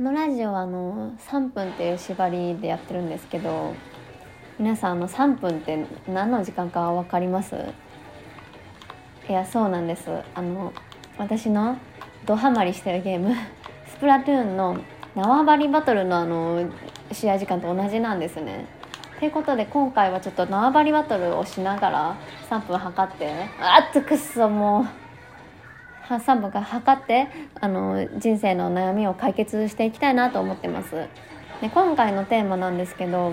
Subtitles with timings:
[0.00, 3.74] このラジオはあの3分っていう縛りでやってるんですけど
[4.58, 7.54] 皆さんあの3分って何の時間か分かります？
[9.28, 10.08] いやそうなんです。
[10.34, 10.72] あの
[11.18, 11.76] 私の
[12.24, 13.34] ドハマりしてるゲーム
[13.88, 14.78] スプラトゥーンの
[15.14, 16.64] 縄張りバトルのあの
[17.12, 18.64] 試合時間と同じなんですね。
[19.18, 22.14] ということで今回はちょっと縄張りバトルをしながら
[22.48, 23.30] 3分測って
[23.60, 25.09] あっとくっそもう。
[26.16, 27.28] 3分間測って
[27.60, 31.08] あの人生の悩みを解決していきたいなと思ってます。
[31.60, 33.32] で今回のテーマなんですけど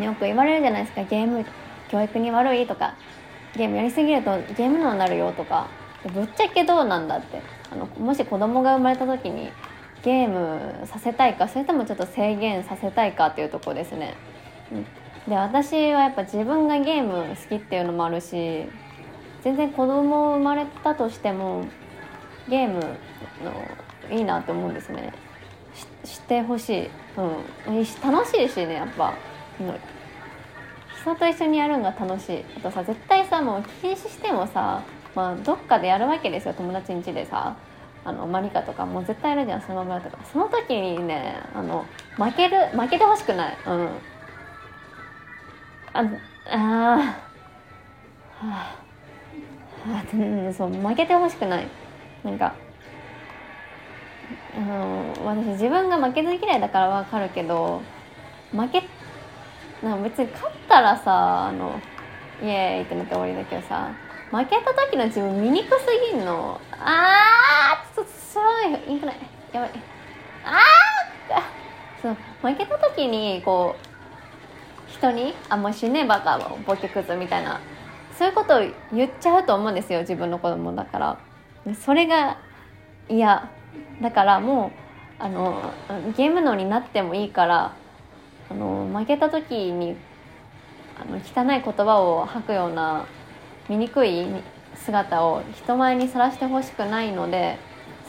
[0.00, 1.44] よく言われるじゃないですかゲーム
[1.88, 2.94] 教育に悪いとか
[3.56, 5.68] ゲームやりすぎるとゲーム脳になるよとか
[6.12, 7.40] ぶっちゃけどうなんだって。
[7.74, 9.50] あのもし子供が生まれた時に
[10.04, 14.14] ゲームさせたいかそれともちょっと制限させたいかっていうとこですね。
[15.26, 18.66] で私はやっぱ自分がゲーム好きっていうのもあるし
[19.44, 21.66] 全然子供生まれたとしても
[22.48, 25.12] ゲームのいいなって思うんですね。
[26.04, 26.90] ししてほしい、
[27.66, 29.14] うん、楽しいしねやっぱ、
[29.60, 29.74] うん、
[31.02, 32.44] 人と一緒にやるのが楽しい。
[32.56, 34.82] あとさ絶対さもう禁止してもさ、
[35.14, 37.54] まあ、どっかでやるわけですよ友達ん家でさ。
[38.06, 40.18] あのマリカとかもう絶対やるじゃんそのままとか。
[40.30, 41.86] その時にねあの
[42.16, 43.56] 負ける負けてほしくない。
[43.66, 43.88] うん。
[45.94, 46.02] あ
[46.50, 46.58] あ
[46.98, 47.16] は
[48.42, 48.84] あ。
[50.56, 51.66] そう負けてほしくない
[52.24, 52.54] なんか
[54.56, 57.82] あの私自分が負けず嫌いだからわかるけど
[58.52, 58.82] 負け
[59.82, 61.78] なんか別に勝ったらさあの
[62.42, 63.92] イエーイってなって終わりだけどさ
[64.30, 69.16] 負けた時の自分醜すぎんのあーちょっとすごいいいくない
[69.52, 69.70] やばい
[70.44, 70.58] あ
[71.30, 71.42] あ
[72.02, 77.60] そう負けた時にこう人に「あもう死ねばかボケクズ」みたいな
[78.18, 78.60] そういうことを
[78.92, 81.18] 言っちゃうと思うんですよ自分の子供だから。
[81.74, 82.38] それが
[83.08, 83.50] 嫌。
[84.00, 84.72] だからも
[85.20, 85.72] うあの
[86.16, 87.74] ゲーム脳になってもいいから
[88.50, 89.96] あの負けた時に
[91.00, 93.06] あの汚い言葉を吐くような
[93.68, 94.26] 醜い
[94.74, 97.58] 姿を人前にさらしてほしくないので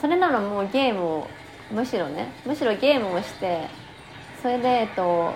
[0.02, 1.28] それならもうゲームを
[1.72, 3.68] むしろねむしろゲームをして
[4.42, 5.34] それで、えっと、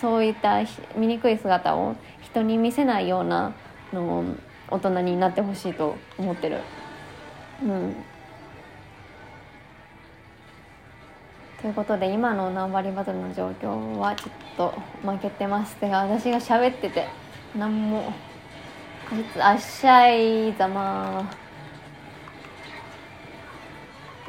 [0.00, 0.60] そういった
[0.96, 3.54] 醜い姿を人に見せないような
[3.92, 4.24] の
[4.70, 6.60] 大人になってほしいと思ってる。
[7.62, 7.94] うん。
[11.60, 15.76] ということで今の縄張りバトルの状況はちょっと負けてます。
[15.76, 17.06] てが私が喋ってて
[17.56, 18.12] 何も。
[19.38, 21.30] あっしゃいざま。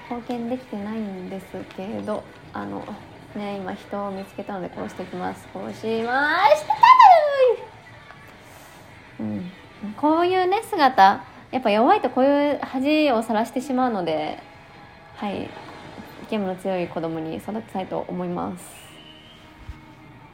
[0.09, 1.45] 貢献できてないんです
[1.75, 2.85] けどあの
[3.35, 5.45] ね今人を見つけたので殺していきます。
[5.53, 6.86] 殺しました、
[9.97, 14.39] こういうね姿やっぱ弱いとこういう恥をさらしてしまうので
[15.15, 15.49] はい。
[16.29, 18.86] ゲームの強い子供に育てたいと思います。